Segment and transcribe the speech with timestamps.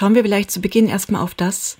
[0.00, 1.76] Schauen wir vielleicht zu Beginn erstmal auf das,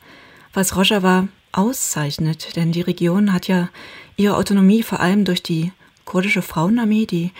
[0.53, 3.71] was Rojava auszeichnet, denn die Region hat ja
[4.19, 5.73] ihre Autonomie vor allem durch die
[6.05, 7.31] kurdische Frauenarmee, die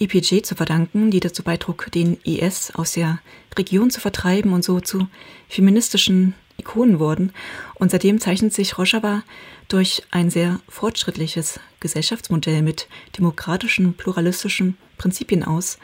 [0.00, 3.20] IPG, zu verdanken, die dazu beitrug, den IS aus der
[3.56, 5.06] Region zu vertreiben und so zu
[5.48, 7.32] feministischen Ikonen wurden.
[7.76, 9.22] Und seitdem zeichnet sich Rojava
[9.68, 12.88] durch ein sehr fortschrittliches Gesellschaftsmodell mit
[13.18, 15.78] demokratischen, pluralistischen Prinzipien aus.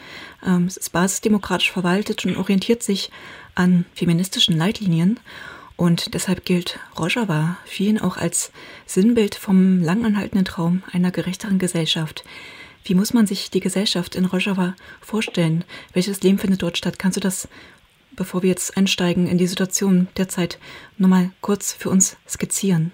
[0.44, 3.10] Ähm, es ist basisdemokratisch verwaltet und orientiert sich
[3.54, 5.18] an feministischen Leitlinien.
[5.76, 8.52] Und deshalb gilt Rojava vielen auch als
[8.86, 12.24] Sinnbild vom langanhaltenden Traum einer gerechteren Gesellschaft.
[12.84, 15.64] Wie muss man sich die Gesellschaft in Rojava vorstellen?
[15.92, 16.98] Welches Leben findet dort statt?
[16.98, 17.48] Kannst du das,
[18.12, 20.58] bevor wir jetzt einsteigen in die Situation derzeit,
[20.98, 22.92] nochmal kurz für uns skizzieren?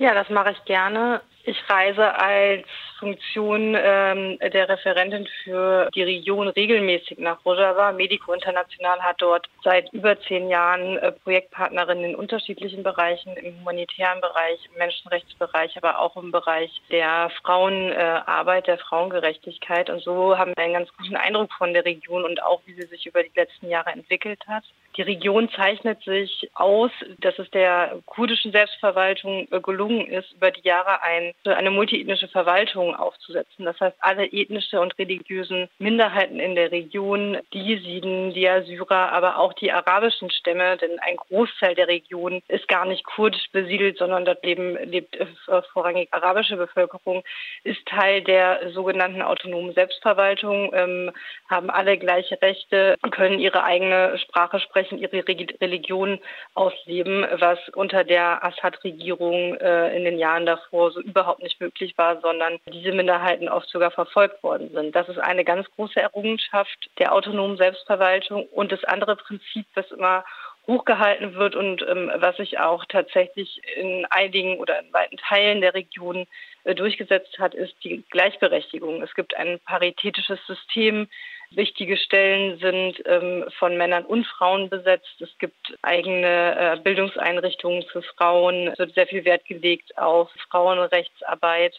[0.00, 1.20] Ja, das mache ich gerne.
[1.44, 2.66] Ich reise als
[3.00, 7.92] Funktion ähm, der Referentin für die Region regelmäßig nach Rojava.
[7.92, 14.20] Medico International hat dort seit über zehn Jahren äh, Projektpartnerinnen in unterschiedlichen Bereichen, im humanitären
[14.20, 19.88] Bereich, im Menschenrechtsbereich, aber auch im Bereich der Frauenarbeit, äh, der Frauengerechtigkeit.
[19.88, 22.86] Und so haben wir einen ganz guten Eindruck von der Region und auch, wie sie
[22.86, 24.64] sich über die letzten Jahre entwickelt hat.
[24.96, 30.66] Die Region zeichnet sich aus, dass es der kurdischen Selbstverwaltung äh, gelungen ist, über die
[30.66, 33.64] Jahre ein, eine multiethnische Verwaltung Verfassung aufzusetzen.
[33.64, 39.38] Das heißt, alle ethnische und religiösen Minderheiten in der Region, die Jesiden, die Assyrer, aber
[39.38, 44.24] auch die arabischen Stämme, denn ein Großteil der Region ist gar nicht kurdisch besiedelt, sondern
[44.24, 45.26] dort leben, lebt äh,
[45.72, 47.22] vorrangig arabische Bevölkerung,
[47.64, 51.12] ist Teil der sogenannten autonomen Selbstverwaltung, ähm,
[51.48, 56.18] haben alle gleiche Rechte, können ihre eigene Sprache sprechen, ihre Religion
[56.54, 62.20] ausleben, was unter der Assad-Regierung äh, in den Jahren davor so überhaupt nicht möglich war,
[62.20, 64.94] sondern die diese Minderheiten oft sogar verfolgt worden sind.
[64.94, 68.46] Das ist eine ganz große Errungenschaft der autonomen Selbstverwaltung.
[68.48, 70.24] Und das andere Prinzip, das immer
[70.66, 75.74] hochgehalten wird und ähm, was sich auch tatsächlich in einigen oder in weiten Teilen der
[75.74, 76.26] Region
[76.64, 79.02] äh, durchgesetzt hat, ist die Gleichberechtigung.
[79.02, 81.08] Es gibt ein paritätisches System.
[81.50, 85.20] Wichtige Stellen sind ähm, von Männern und Frauen besetzt.
[85.20, 88.68] Es gibt eigene äh, Bildungseinrichtungen für Frauen.
[88.68, 91.74] Es wird sehr viel Wert gelegt auf Frauenrechtsarbeit.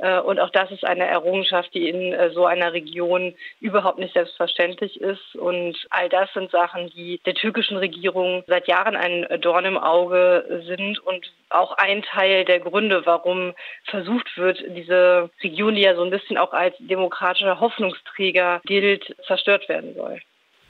[0.00, 4.14] Äh, und auch das ist eine Errungenschaft, die in äh, so einer Region überhaupt nicht
[4.14, 5.36] selbstverständlich ist.
[5.36, 10.62] Und all das sind Sachen, die der türkischen Regierung seit Jahren ein Dorn im Auge
[10.66, 16.02] sind und auch ein Teil der Gründe, warum versucht wird, diese Region, die ja so
[16.02, 20.20] ein bisschen auch als demokratischer Hoffnungsträger gilt, zerstört werden soll.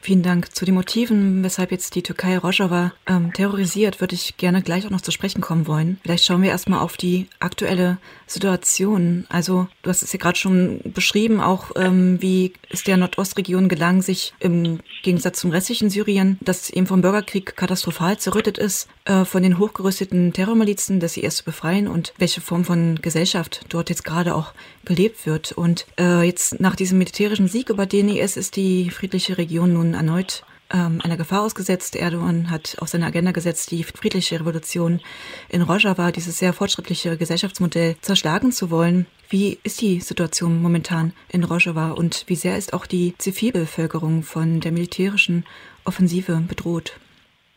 [0.03, 0.55] Vielen Dank.
[0.55, 4.91] Zu den Motiven, weshalb jetzt die Türkei Rojava ähm, terrorisiert, würde ich gerne gleich auch
[4.91, 6.01] noch zu sprechen kommen wollen.
[6.03, 9.27] Vielleicht schauen wir erstmal auf die aktuelle Situation.
[9.29, 14.01] Also du hast es ja gerade schon beschrieben, auch ähm, wie es der Nordostregion gelang,
[14.01, 19.43] sich im Gegensatz zum restlichen Syrien, das eben vom Bürgerkrieg katastrophal zerrüttet ist, äh, von
[19.43, 24.35] den hochgerüsteten Terrormilizen des IS zu befreien und welche Form von Gesellschaft dort jetzt gerade
[24.35, 24.55] auch
[24.87, 25.53] gelebt wird.
[25.53, 29.90] Und äh, jetzt nach diesem militärischen Sieg über den IS ist die friedliche Region nun
[29.95, 31.97] erneut ähm, einer Gefahr ausgesetzt.
[31.97, 35.01] Erdogan hat auf seine Agenda gesetzt, die friedliche Revolution
[35.49, 39.07] in Rojava, dieses sehr fortschrittliche Gesellschaftsmodell, zerschlagen zu wollen.
[39.29, 44.61] Wie ist die Situation momentan in Rojava und wie sehr ist auch die Zivilbevölkerung von
[44.61, 45.45] der militärischen
[45.85, 46.95] Offensive bedroht?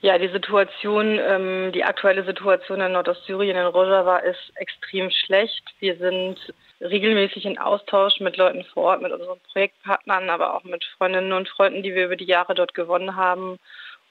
[0.02, 5.64] Ja, die Situation, ähm, die aktuelle Situation in Nordostsyrien in Rojava ist extrem schlecht.
[5.80, 6.38] Wir sind
[6.84, 11.50] regelmäßig in Austausch mit Leuten vor Ort, mit unseren Projektpartnern, aber auch mit Freundinnen und
[11.50, 13.58] Freunden, die wir über die Jahre dort gewonnen haben.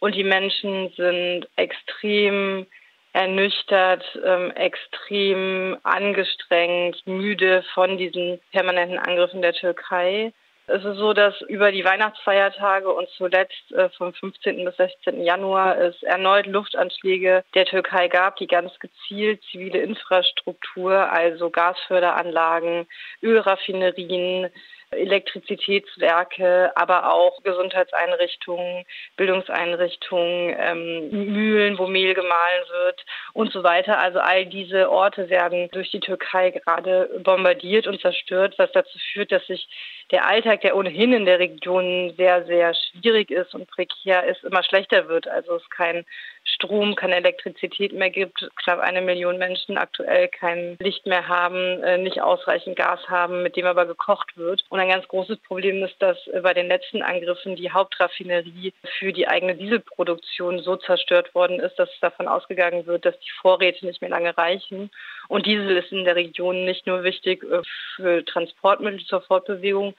[0.01, 2.67] Und die Menschen sind extrem
[3.13, 10.33] ernüchtert, ähm, extrem angestrengt, müde von diesen permanenten Angriffen der Türkei.
[10.69, 14.65] Es ist so, dass über die Weihnachtsfeiertage und zuletzt äh, vom 15.
[14.65, 15.25] bis 16.
[15.25, 22.87] Januar es erneut Luftanschläge der Türkei gab, die ganz gezielt zivile Infrastruktur, also Gasförderanlagen,
[23.23, 24.51] Ölraffinerien,
[24.93, 28.85] Elektrizitätswerke, aber auch Gesundheitseinrichtungen,
[29.17, 33.99] Bildungseinrichtungen, ähm, Mühlen, wo Mehl gemahlen wird und so weiter.
[33.99, 39.33] Also all diese Orte werden durch die Türkei gerade bombardiert und zerstört, was dazu führt,
[39.33, 39.69] dass sich
[40.11, 44.63] der Alltag, der ohnehin in der Region sehr, sehr schwierig ist und prekär ist, immer
[44.63, 45.27] schlechter wird.
[45.27, 46.05] Also es kein
[46.45, 51.99] Strom, keine Elektrizität mehr gibt, knapp eine Million Menschen aktuell kein Licht mehr haben, äh,
[51.99, 54.65] nicht ausreichend Gas haben, mit dem aber gekocht wird.
[54.69, 59.29] Und ein ganz großes Problem ist, dass bei den letzten Angriffen die Hauptraffinerie für die
[59.29, 64.11] eigene Dieselproduktion so zerstört worden ist, dass davon ausgegangen wird, dass die Vorräte nicht mehr
[64.11, 64.91] lange reichen.
[65.29, 67.63] Und Diesel ist in der Region nicht nur wichtig äh,
[67.97, 69.95] für Transportmittel zur Fortbewegung,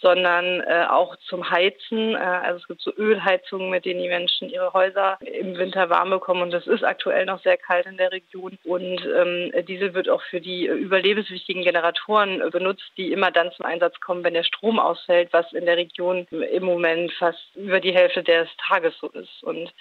[0.00, 2.14] sondern äh, auch zum Heizen.
[2.14, 6.10] Äh, also es gibt so Ölheizungen, mit denen die Menschen ihre Häuser im Winter warm
[6.10, 6.42] bekommen.
[6.42, 8.58] Und es ist aktuell noch sehr kalt in der Region.
[8.64, 13.98] Und ähm, Diesel wird auch für die überlebenswichtigen Generatoren benutzt, die immer dann zum Einsatz
[14.00, 18.22] kommen, wenn der Strom ausfällt, was in der Region im Moment fast über die Hälfte
[18.22, 19.42] des Tages so ist.
[19.42, 19.72] Und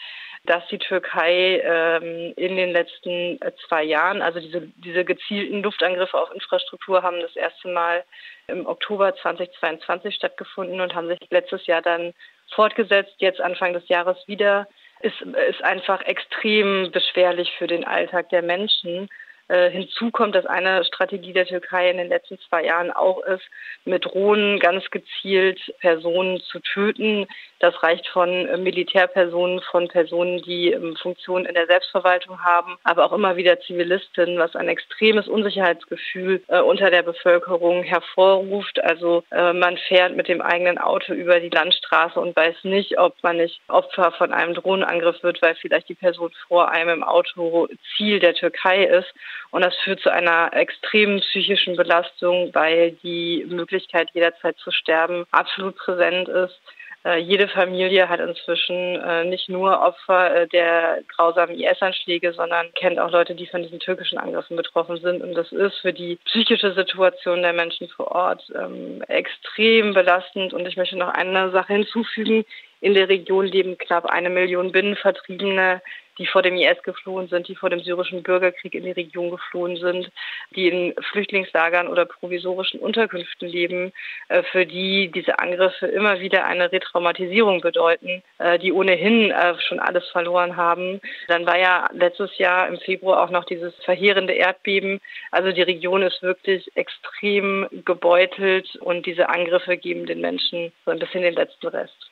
[0.45, 6.33] dass die Türkei ähm, in den letzten zwei Jahren, also diese, diese gezielten Luftangriffe auf
[6.33, 8.03] Infrastruktur haben das erste Mal
[8.47, 12.13] im Oktober 2022 stattgefunden und haben sich letztes Jahr dann
[12.53, 14.67] fortgesetzt, jetzt Anfang des Jahres wieder,
[15.01, 19.09] ist, ist einfach extrem beschwerlich für den Alltag der Menschen.
[19.47, 23.43] Äh, hinzu kommt, dass eine Strategie der Türkei in den letzten zwei Jahren auch ist,
[23.83, 27.27] mit Drohnen ganz gezielt Personen zu töten.
[27.59, 33.05] Das reicht von äh, Militärpersonen, von Personen, die ähm, Funktionen in der Selbstverwaltung haben, aber
[33.05, 38.83] auch immer wieder Zivilistinnen, was ein extremes Unsicherheitsgefühl äh, unter der Bevölkerung hervorruft.
[38.83, 43.37] Also man fährt mit dem eigenen Auto über die Landstraße und weiß nicht, ob man
[43.37, 48.19] nicht Opfer von einem Drohnenangriff wird, weil vielleicht die Person vor einem im Auto Ziel
[48.19, 49.13] der Türkei ist.
[49.55, 55.77] Und das führt zu einer extremen psychischen Belastung, weil die Möglichkeit, jederzeit zu sterben, absolut
[55.77, 56.59] präsent ist.
[57.05, 62.99] Äh, jede Familie hat inzwischen äh, nicht nur Opfer äh, der grausamen IS-Anschläge, sondern kennt
[62.99, 65.23] auch Leute, die von diesen türkischen Angriffen betroffen sind.
[65.23, 70.53] Und das ist für die psychische Situation der Menschen vor Ort ähm, extrem belastend.
[70.53, 72.43] Und ich möchte noch eine Sache hinzufügen.
[72.81, 75.81] In der Region leben knapp eine Million Binnenvertriebene,
[76.17, 79.77] die vor dem IS geflohen sind, die vor dem syrischen Bürgerkrieg in die Region geflohen
[79.77, 80.11] sind,
[80.55, 83.91] die in Flüchtlingslagern oder provisorischen Unterkünften leben,
[84.29, 89.79] äh, für die diese Angriffe immer wieder eine Retraumatisierung bedeuten, äh, die ohnehin äh, schon
[89.79, 91.01] alles verloren haben.
[91.27, 94.99] Dann war ja letztes Jahr im Februar auch noch dieses verheerende Erdbeben.
[95.31, 100.99] Also die Region ist wirklich extrem gebeutelt und diese Angriffe geben den Menschen so ein
[100.99, 102.11] bisschen den letzten Rest.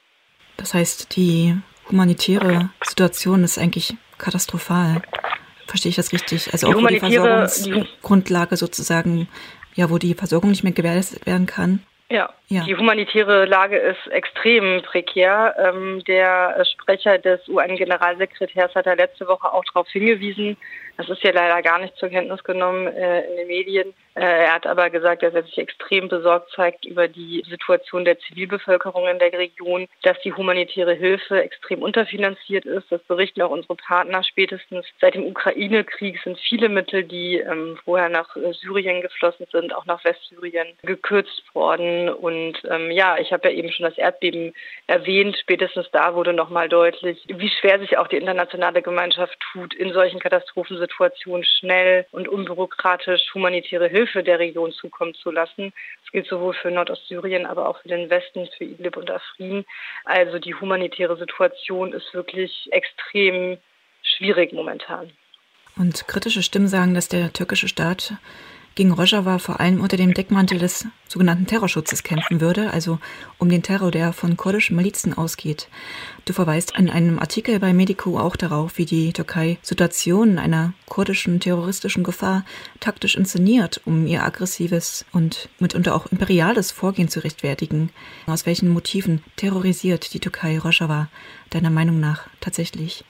[0.57, 1.55] Das heißt, die
[1.89, 5.01] humanitäre Situation ist eigentlich katastrophal.
[5.67, 6.51] Verstehe ich das richtig?
[6.53, 9.27] Also die auch die Versorgungsgrundlage sozusagen,
[9.75, 11.83] ja, wo die Versorgung nicht mehr gewährleistet werden kann.
[12.09, 15.55] Ja, ja, die humanitäre Lage ist extrem prekär.
[15.57, 20.57] Ähm, der Sprecher des UN-Generalsekretärs hat ja letzte Woche auch darauf hingewiesen,
[20.97, 23.93] das ist ja leider gar nicht zur Kenntnis genommen äh, in den Medien.
[24.13, 28.19] Äh, er hat aber gesagt, dass er sich extrem besorgt zeigt über die Situation der
[28.19, 32.91] Zivilbevölkerung in der Region, dass die humanitäre Hilfe extrem unterfinanziert ist.
[32.91, 34.23] Das berichten auch unsere Partner.
[34.23, 39.73] Spätestens seit dem Ukraine-Krieg sind viele Mittel, die ähm, vorher nach äh, Syrien geflossen sind,
[39.73, 42.09] auch nach Westsyrien, gekürzt worden.
[42.09, 44.53] Und ähm, ja, ich habe ja eben schon das Erdbeben
[44.87, 45.37] erwähnt.
[45.39, 50.19] Spätestens da wurde nochmal deutlich, wie schwer sich auch die internationale Gemeinschaft tut, in solchen
[50.19, 55.73] Katastrophen Situation schnell und unbürokratisch humanitäre Hilfe der Region zukommen zu lassen.
[56.01, 59.65] Das gilt sowohl für Nordostsyrien, aber auch für den Westen, für Idlib und Afrin.
[60.05, 63.57] Also die humanitäre Situation ist wirklich extrem
[64.01, 65.11] schwierig momentan.
[65.75, 68.13] Und kritische Stimmen sagen, dass der türkische Staat
[68.75, 72.99] gegen Rojava vor allem unter dem Deckmantel des sogenannten Terrorschutzes kämpfen würde, also
[73.37, 75.67] um den Terror, der von kurdischen Milizen ausgeht.
[76.25, 81.39] Du verweist in einem Artikel bei Medico auch darauf, wie die Türkei Situationen einer kurdischen
[81.39, 82.45] terroristischen Gefahr
[82.79, 87.91] taktisch inszeniert, um ihr aggressives und mitunter auch imperiales Vorgehen zu rechtfertigen.
[88.25, 91.09] Aus welchen Motiven terrorisiert die Türkei Rojava
[91.51, 93.05] deiner Meinung nach tatsächlich?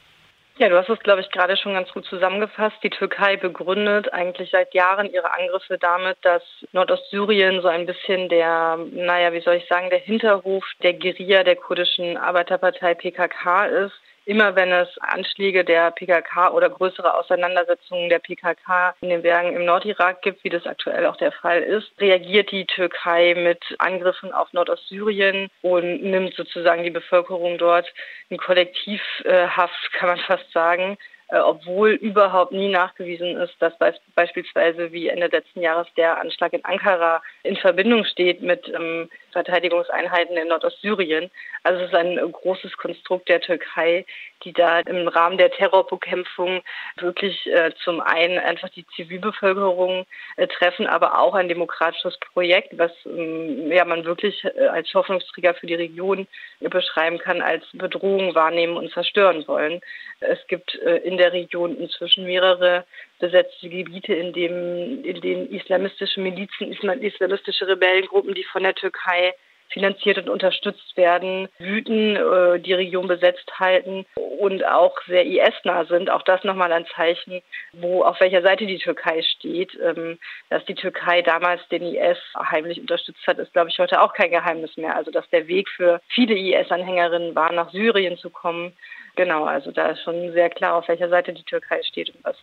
[0.57, 2.77] Ja, du hast es, glaube ich, gerade schon ganz gut zusammengefasst.
[2.83, 8.77] Die Türkei begründet eigentlich seit Jahren ihre Angriffe damit, dass Nordostsyrien so ein bisschen der,
[8.91, 14.55] naja, wie soll ich sagen, der Hinterhof der Guerilla der kurdischen Arbeiterpartei PKK ist immer
[14.55, 20.21] wenn es Anschläge der PKK oder größere Auseinandersetzungen der PKK in den Bergen im Nordirak
[20.21, 25.49] gibt, wie das aktuell auch der Fall ist, reagiert die Türkei mit Angriffen auf Nordostsyrien
[25.61, 27.91] und nimmt sozusagen die Bevölkerung dort
[28.29, 30.97] in Kollektivhaft, kann man fast sagen,
[31.29, 33.73] äh, obwohl überhaupt nie nachgewiesen ist, dass
[34.13, 40.37] beispielsweise wie Ende letzten Jahres der Anschlag in Ankara in Verbindung steht mit ähm, Verteidigungseinheiten
[40.37, 41.29] in Nordostsyrien.
[41.63, 44.05] Also es ist ein großes Konstrukt der Türkei,
[44.43, 46.61] die da im Rahmen der Terrorbekämpfung
[46.97, 50.05] wirklich äh, zum einen einfach die Zivilbevölkerung
[50.37, 55.53] äh, treffen, aber auch ein demokratisches Projekt, was ähm, ja man wirklich äh, als Hoffnungsträger
[55.53, 56.27] für die Region
[56.59, 59.81] beschreiben kann, als Bedrohung wahrnehmen und zerstören wollen.
[60.19, 62.85] Es gibt äh, in der Region inzwischen mehrere
[63.23, 69.33] besetzte Gebiete, in, dem, in denen islamistische Milizen, islamistische Rebellengruppen, die von der Türkei
[69.69, 76.09] finanziert und unterstützt werden, wüten, äh, die Region besetzt halten und auch sehr IS-nah sind.
[76.09, 79.71] Auch das nochmal ein Zeichen, wo auf welcher Seite die Türkei steht.
[79.81, 82.17] Ähm, dass die Türkei damals den IS
[82.51, 84.97] heimlich unterstützt hat, ist, glaube ich, heute auch kein Geheimnis mehr.
[84.97, 88.73] Also dass der Weg für viele IS-Anhängerinnen war, nach Syrien zu kommen.
[89.15, 92.37] Genau, also da ist schon sehr klar, auf welcher Seite die Türkei steht und was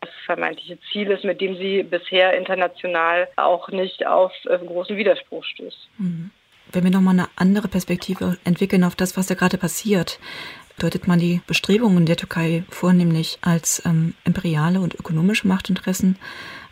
[0.00, 5.44] das vermeintliche Ziel ist, mit dem sie bisher international auch nicht auf äh, großen Widerspruch
[5.44, 5.88] stößt.
[5.98, 6.30] Mhm.
[6.70, 10.18] Wenn wir nochmal eine andere Perspektive entwickeln auf das, was da gerade passiert,
[10.78, 16.18] deutet man die Bestrebungen der Türkei vornehmlich als ähm, imperiale und ökonomische Machtinteressen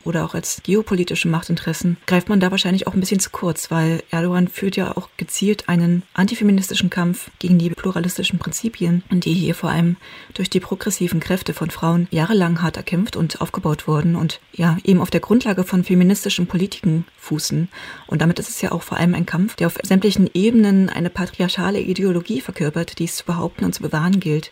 [0.07, 4.03] oder auch als geopolitische Machtinteressen, greift man da wahrscheinlich auch ein bisschen zu kurz, weil
[4.11, 9.71] Erdogan führt ja auch gezielt einen antifeministischen Kampf gegen die pluralistischen Prinzipien, die hier vor
[9.71, 9.97] allem
[10.35, 15.01] durch die progressiven Kräfte von Frauen jahrelang hart erkämpft und aufgebaut wurden und ja eben
[15.01, 17.69] auf der Grundlage von feministischen Politiken fußen.
[18.07, 21.11] Und damit ist es ja auch vor allem ein Kampf, der auf sämtlichen Ebenen eine
[21.11, 24.51] patriarchale Ideologie verkörpert, die es zu behaupten und zu bewahren gilt.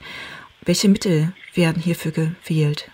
[0.64, 2.90] Welche Mittel werden hierfür gewählt?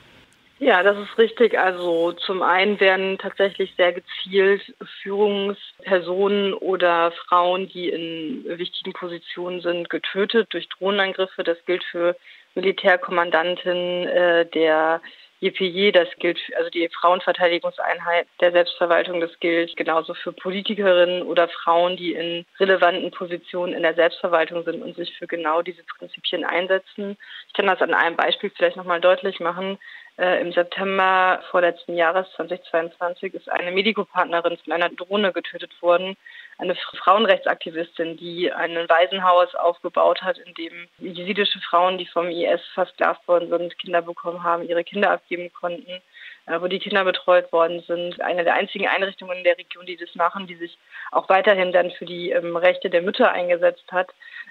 [0.62, 1.58] Ja, das ist richtig.
[1.58, 9.88] Also zum einen werden tatsächlich sehr gezielt Führungspersonen oder Frauen, die in wichtigen Positionen sind,
[9.88, 11.44] getötet durch Drohnenangriffe.
[11.44, 12.14] Das gilt für
[12.54, 15.00] Militärkommandanten äh, der
[15.40, 21.96] JPJ, das gilt, also die Frauenverteidigungseinheit der Selbstverwaltung, das gilt genauso für Politikerinnen oder Frauen,
[21.96, 27.16] die in relevanten Positionen in der Selbstverwaltung sind und sich für genau diese Prinzipien einsetzen.
[27.48, 29.78] Ich kann das an einem Beispiel vielleicht nochmal deutlich machen.
[30.20, 36.14] Äh, Im September vorletzten Jahres 2022 ist eine Medikopartnerin von einer Drohne getötet worden.
[36.58, 43.26] Eine Frauenrechtsaktivistin, die ein Waisenhaus aufgebaut hat, in dem jesidische Frauen, die vom IS versklavt
[43.26, 46.02] worden sind, Kinder bekommen haben, ihre Kinder abgeben konnten.
[46.50, 48.20] Äh, wo die Kinder betreut worden sind.
[48.20, 50.76] Eine der einzigen Einrichtungen in der Region, die das machen, die sich
[51.12, 54.08] auch weiterhin dann für die ähm, Rechte der Mütter eingesetzt hat.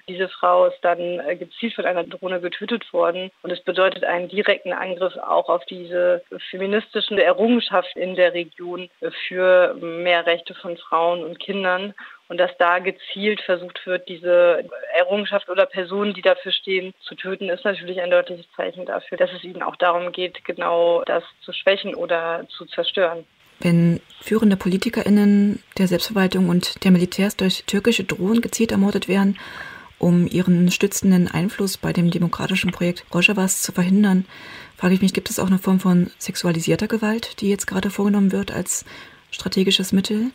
[0.08, 4.28] Diese Frau ist dann äh, gezielt von einer Drohne getötet worden und es bedeutet einen
[4.28, 8.90] direkten Angriff auch auf diese feministischen Errungenschaft in der Region
[9.28, 11.94] für mehr Rechte von Frauen und Kindern
[12.30, 14.64] und dass da gezielt versucht wird, diese
[14.96, 19.32] Errungenschaft oder Personen, die dafür stehen, zu töten, ist natürlich ein deutliches Zeichen dafür, dass
[19.32, 23.26] es ihnen auch darum geht, genau das zu schwächen oder zu zerstören.
[23.58, 29.36] Wenn führende PolitikerInnen der Selbstverwaltung und der Militärs durch türkische Drohnen gezielt ermordet werden,
[30.00, 34.24] um ihren stützenden Einfluss bei dem demokratischen Projekt Rojavas zu verhindern,
[34.76, 38.32] frage ich mich, gibt es auch eine Form von sexualisierter Gewalt, die jetzt gerade vorgenommen
[38.32, 38.86] wird als
[39.30, 40.32] strategisches Mittel?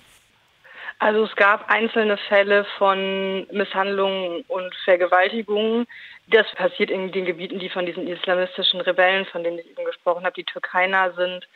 [1.00, 5.88] Also es gab einzelne Fälle von Misshandlungen und Vergewaltigungen.
[6.28, 10.24] Das passiert in den Gebieten, die von diesen islamistischen Rebellen, von denen ich eben gesprochen
[10.24, 11.48] habe, die Türkei nah sind,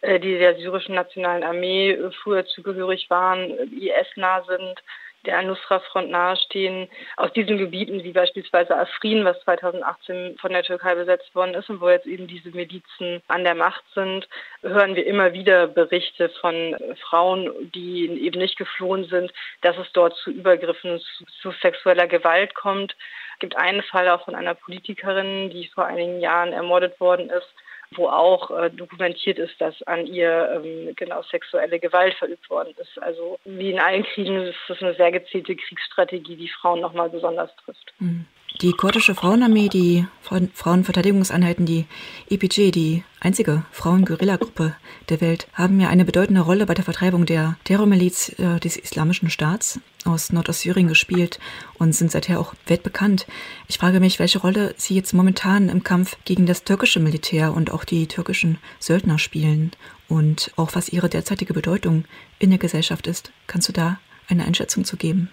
[0.00, 4.82] äh, die der syrischen Nationalen Armee früher zugehörig waren, IS nah sind
[5.26, 11.34] der Al-Nusra-Front nahestehen, aus diesen Gebieten wie beispielsweise Afrin, was 2018 von der Türkei besetzt
[11.34, 14.28] worden ist und wo jetzt eben diese Milizen an der Macht sind,
[14.62, 16.76] hören wir immer wieder Berichte von
[17.08, 22.54] Frauen, die eben nicht geflohen sind, dass es dort zu Übergriffen, zu, zu sexueller Gewalt
[22.54, 22.96] kommt.
[23.34, 27.48] Es gibt einen Fall auch von einer Politikerin, die vor einigen Jahren ermordet worden ist,
[27.94, 33.00] wo auch äh, dokumentiert ist, dass an ihr ähm, genau sexuelle Gewalt verübt worden ist.
[33.02, 37.50] Also wie in allen Kriegen ist das eine sehr gezielte Kriegsstrategie, die Frauen nochmal besonders
[37.64, 37.92] trifft.
[37.98, 38.26] Mhm.
[38.62, 41.84] Die kurdische Frauenarmee, die Frauenverteidigungseinheiten, die
[42.30, 44.74] EPG, die einzige Frauen-Guerilla-Gruppe
[45.10, 49.28] der Welt, haben ja eine bedeutende Rolle bei der Vertreibung der Terrormiliz äh, des Islamischen
[49.28, 51.38] Staats aus Nordostsyrien gespielt
[51.74, 53.26] und sind seither auch weltbekannt.
[53.68, 57.70] Ich frage mich, welche Rolle sie jetzt momentan im Kampf gegen das türkische Militär und
[57.70, 59.72] auch die türkischen Söldner spielen
[60.08, 62.04] und auch was ihre derzeitige Bedeutung
[62.38, 63.32] in der Gesellschaft ist.
[63.46, 63.98] Kannst du da
[64.28, 65.30] eine Einschätzung zu geben?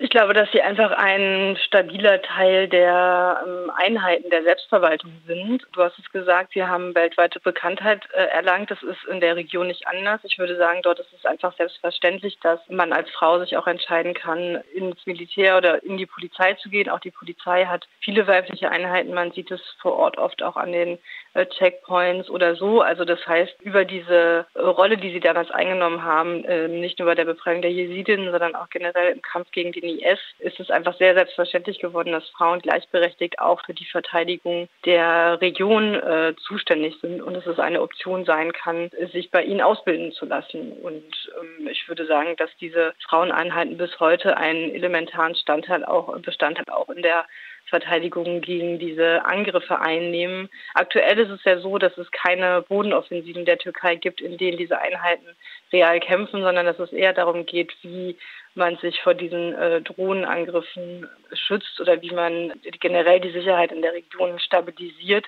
[0.00, 5.66] Ich glaube, dass sie einfach ein stabiler Teil der ähm, Einheiten der Selbstverwaltung sind.
[5.72, 8.70] Du hast es gesagt, sie haben weltweite Bekanntheit äh, erlangt.
[8.70, 10.20] Das ist in der Region nicht anders.
[10.22, 14.14] Ich würde sagen, dort ist es einfach selbstverständlich, dass man als Frau sich auch entscheiden
[14.14, 16.88] kann, ins Militär oder in die Polizei zu gehen.
[16.88, 19.14] Auch die Polizei hat viele weibliche Einheiten.
[19.14, 20.98] Man sieht es vor Ort oft auch an den
[21.46, 22.80] Checkpoints oder so.
[22.80, 27.06] Also das heißt, über diese äh, Rolle, die sie damals eingenommen haben, äh, nicht nur
[27.06, 30.70] bei der Befreiung der Jesidinnen, sondern auch generell im Kampf gegen den IS ist es
[30.70, 36.96] einfach sehr selbstverständlich geworden, dass Frauen gleichberechtigt auch für die Verteidigung der Region äh, zuständig
[37.00, 40.72] sind und dass es eine Option sein kann, sich bei ihnen ausbilden zu lassen.
[40.72, 41.04] Und
[41.40, 46.88] ähm, ich würde sagen, dass diese Fraueneinheiten bis heute einen elementaren Standteil auch, Bestandteil auch
[46.88, 47.24] in der
[47.68, 50.48] Selbstverteidigung gegen diese Angriffe einnehmen.
[50.74, 54.80] Aktuell ist es ja so, dass es keine Bodenoffensiven der Türkei gibt, in denen diese
[54.80, 55.26] Einheiten
[55.72, 58.16] real kämpfen, sondern dass es eher darum geht, wie
[58.54, 63.92] man sich vor diesen äh, Drohnenangriffen schützt oder wie man generell die Sicherheit in der
[63.92, 65.26] Region stabilisiert.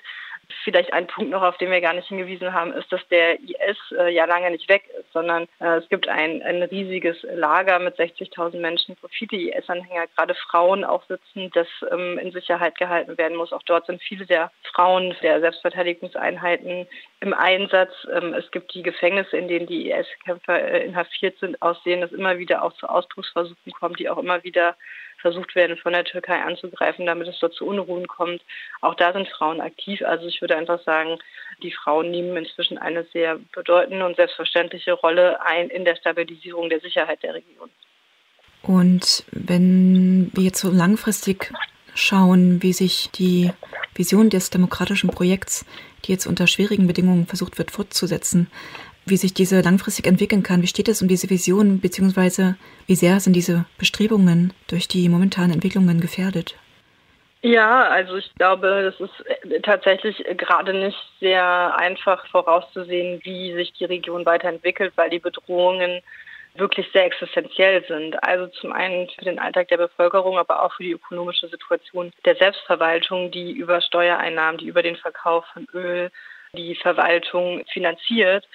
[0.63, 3.77] Vielleicht ein Punkt noch, auf den wir gar nicht hingewiesen haben, ist, dass der IS
[3.97, 7.97] äh, ja lange nicht weg ist, sondern äh, es gibt ein, ein riesiges Lager mit
[7.97, 13.37] 60.000 Menschen, wo viele IS-Anhänger, gerade Frauen auch sitzen, das ähm, in Sicherheit gehalten werden
[13.37, 13.53] muss.
[13.53, 16.87] Auch dort sind viele der Frauen der Selbstverteidigungseinheiten
[17.21, 17.91] im Einsatz.
[18.13, 22.11] Ähm, es gibt die Gefängnisse, in denen die IS-Kämpfer äh, inhaftiert sind, aus denen es
[22.11, 24.75] immer wieder auch zu Ausbruchsversuchen kommt, die auch immer wieder
[25.21, 28.41] versucht werden, von der Türkei anzugreifen, damit es dort zu Unruhen kommt.
[28.81, 30.01] Auch da sind Frauen aktiv.
[30.03, 31.19] Also ich würde einfach sagen,
[31.63, 36.79] die Frauen nehmen inzwischen eine sehr bedeutende und selbstverständliche Rolle ein in der Stabilisierung der
[36.79, 37.69] Sicherheit der Region.
[38.63, 41.51] Und wenn wir jetzt so langfristig
[41.95, 43.51] schauen, wie sich die
[43.95, 45.65] Vision des demokratischen Projekts,
[46.05, 48.47] die jetzt unter schwierigen Bedingungen versucht wird fortzusetzen,
[49.11, 50.63] wie sich diese langfristig entwickeln kann.
[50.63, 52.55] Wie steht es um diese Vision, beziehungsweise
[52.87, 56.55] wie sehr sind diese Bestrebungen durch die momentanen Entwicklungen gefährdet?
[57.43, 63.85] Ja, also ich glaube, das ist tatsächlich gerade nicht sehr einfach vorauszusehen, wie sich die
[63.85, 66.01] Region weiterentwickelt, weil die Bedrohungen
[66.53, 68.21] wirklich sehr existenziell sind.
[68.23, 72.35] Also zum einen für den Alltag der Bevölkerung, aber auch für die ökonomische Situation der
[72.35, 76.11] Selbstverwaltung, die über Steuereinnahmen, die über den Verkauf von Öl
[76.53, 78.47] die Verwaltung finanziert äh,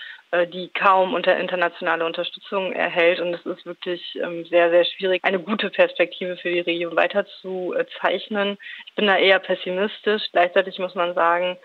[0.52, 3.20] die kaum unter internationale Unterstützung erhält.
[3.20, 7.26] Und es ist wirklich ähm, sehr, sehr schwierig, eine gute Perspektive für die Region weiter
[7.40, 8.58] zu zeichnen.
[8.86, 10.22] Ich bin da eher pessimistisch.
[10.32, 11.56] Gleichzeitig muss man sagen,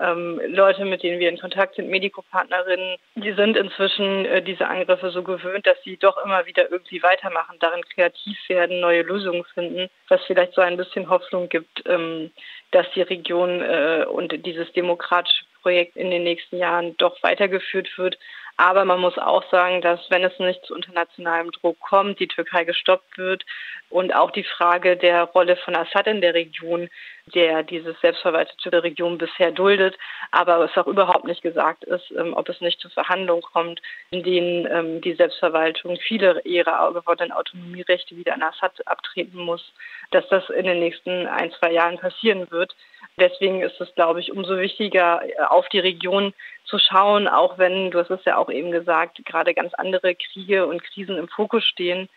[0.00, 5.10] ähm, Leute, mit denen wir in Kontakt sind, Medikopartnerinnen, die sind inzwischen äh, diese Angriffe
[5.10, 9.90] so gewöhnt, dass sie doch immer wieder irgendwie weitermachen, darin kreativ werden, neue Lösungen finden,
[10.08, 12.30] was vielleicht so ein bisschen Hoffnung gibt, ähm,
[12.70, 18.18] dass die Region äh, und dieses demokratische Projekt in den nächsten Jahren doch weitergeführt wird.
[18.60, 22.64] Aber man muss auch sagen, dass wenn es nicht zu internationalem Druck kommt, die Türkei
[22.64, 23.46] gestoppt wird
[23.88, 26.90] und auch die Frage der Rolle von Assad in der Region,
[27.34, 29.96] der diese selbstverwaltete Region bisher duldet,
[30.30, 34.22] aber es auch überhaupt nicht gesagt ist, ähm, ob es nicht zu Verhandlungen kommt, in
[34.22, 39.72] denen ähm, die Selbstverwaltung viele ihrer gewonnenen Autonomierechte wieder an Assad abtreten muss,
[40.10, 42.76] dass das in den nächsten ein, zwei Jahren passieren wird.
[43.20, 46.32] Deswegen ist es, glaube ich, umso wichtiger, äh, auf die Region
[46.64, 50.66] zu schauen, auch wenn, du hast es ja auch eben gesagt, gerade ganz andere Kriege
[50.66, 52.08] und Krisen im Fokus stehen,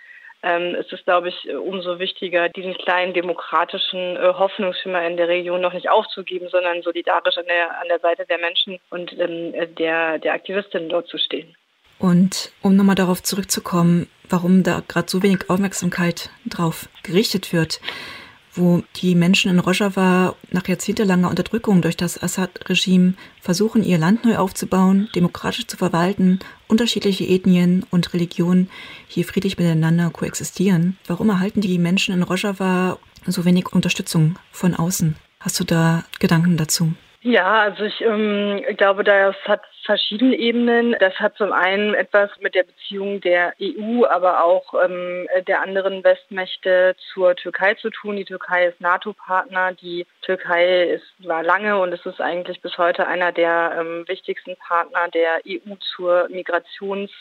[0.44, 5.62] ähm, ist es, glaube ich, umso wichtiger, diesen kleinen demokratischen äh, Hoffnungsschimmer in der Region
[5.62, 10.20] noch nicht aufzugeben, sondern solidarisch an der, an der Seite der Menschen und ähm, der,
[10.20, 11.56] der Aktivistinnen dort zu stehen.
[11.98, 17.80] Und um nochmal darauf zurückzukommen, warum da gerade so wenig Aufmerksamkeit drauf gerichtet wird,
[18.56, 24.38] wo die Menschen in Rojava nach jahrzehntelanger Unterdrückung durch das Assad-Regime versuchen, ihr Land neu
[24.38, 28.70] aufzubauen, demokratisch zu verwalten, unterschiedliche Ethnien und Religionen
[29.08, 30.98] hier friedlich miteinander koexistieren.
[31.08, 35.16] Warum erhalten die Menschen in Rojava so wenig Unterstützung von außen?
[35.39, 36.94] Hast du da Gedanken dazu?
[37.26, 40.94] Ja, also ich ähm, glaube, das hat verschiedene Ebenen.
[41.00, 46.04] Das hat zum einen etwas mit der Beziehung der EU, aber auch ähm, der anderen
[46.04, 48.18] Westmächte zur Türkei zu tun.
[48.18, 49.72] Die Türkei ist NATO-Partner.
[49.72, 54.58] Die Türkei ist, war lange und es ist eigentlich bis heute einer der ähm, wichtigsten
[54.58, 57.12] Partner der EU zur Migrations-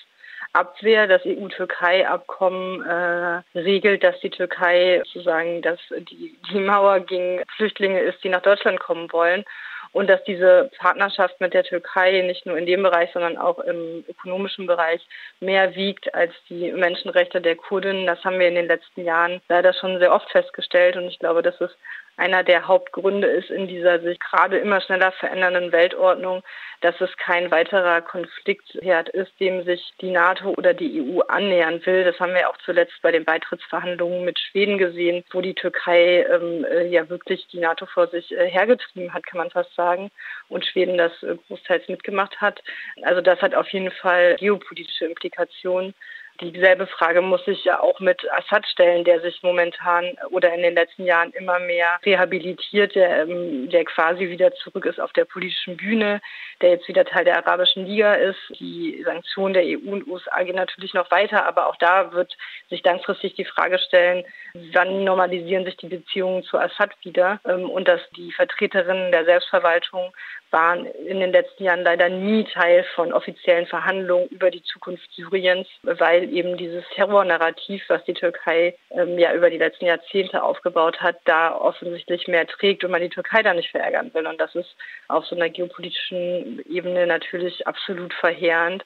[0.55, 1.07] Abwehr.
[1.07, 5.79] Das EU-Türkei-Abkommen äh, regelt, dass die Türkei sozusagen dass
[6.11, 9.45] die, die Mauer gegen Flüchtlinge ist, die nach Deutschland kommen wollen
[9.93, 14.05] und dass diese Partnerschaft mit der Türkei nicht nur in dem Bereich, sondern auch im
[14.09, 15.07] ökonomischen Bereich
[15.41, 18.07] mehr wiegt als die Menschenrechte der Kurden.
[18.07, 21.43] Das haben wir in den letzten Jahren leider schon sehr oft festgestellt und ich glaube,
[21.43, 21.77] das ist
[22.17, 26.43] einer der Hauptgründe ist in dieser sich gerade immer schneller verändernden Weltordnung,
[26.81, 32.05] dass es kein weiterer Konfliktherd ist, dem sich die NATO oder die EU annähern will.
[32.05, 36.65] Das haben wir auch zuletzt bei den Beitrittsverhandlungen mit Schweden gesehen, wo die Türkei ähm,
[36.65, 40.11] äh, ja wirklich die NATO vor sich äh, hergetrieben hat, kann man fast sagen,
[40.49, 42.63] und Schweden das äh, großteils mitgemacht hat.
[43.03, 45.95] Also das hat auf jeden Fall geopolitische Implikationen.
[46.43, 50.75] Dieselbe Frage muss sich ja auch mit Assad stellen, der sich momentan oder in den
[50.75, 55.77] letzten Jahren immer mehr rehabilitiert, der, ähm, der quasi wieder zurück ist auf der politischen
[55.77, 56.21] Bühne,
[56.61, 58.41] der jetzt wieder Teil der Arabischen Liga ist.
[58.59, 62.37] Die Sanktionen der EU und USA gehen natürlich noch weiter, aber auch da wird
[62.69, 64.25] sich langfristig die Frage stellen,
[64.73, 70.13] wann normalisieren sich die Beziehungen zu Assad wieder ähm, und dass die Vertreterinnen der Selbstverwaltung
[70.53, 75.67] waren in den letzten Jahren leider nie Teil von offiziellen Verhandlungen über die Zukunft Syriens,
[75.83, 81.17] weil eben dieses Terrornarrativ, was die Türkei ähm, ja über die letzten Jahrzehnte aufgebaut hat,
[81.25, 84.27] da offensichtlich mehr trägt und man die Türkei da nicht verärgern will.
[84.27, 84.77] Und das ist
[85.09, 88.85] auf so einer geopolitischen Ebene natürlich absolut verheerend.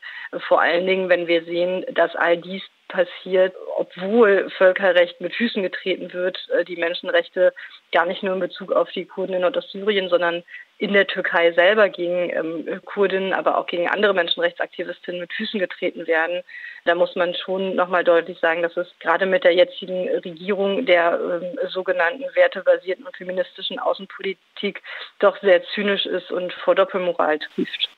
[0.48, 6.12] Vor allen Dingen, wenn wir sehen, dass all dies passiert, obwohl Völkerrecht mit Füßen getreten
[6.12, 7.52] wird, äh, die Menschenrechte
[7.92, 10.44] gar nicht nur in Bezug auf die Kurden in Nordostsyrien, sondern
[10.78, 16.06] in der Türkei selber gegen ähm, Kurdinnen, aber auch gegen andere Menschenrechtsaktivistinnen mit Füßen getreten
[16.06, 16.42] werden.
[16.84, 21.18] Da muss man schon nochmal deutlich sagen, dass es gerade mit der jetzigen Regierung der
[21.42, 24.82] ähm, sogenannten wertebasierten und feministischen Außenpolitik
[25.18, 27.88] doch sehr zynisch ist und vor Doppelmoral trifft.